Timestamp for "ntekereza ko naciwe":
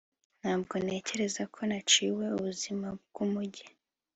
0.83-2.23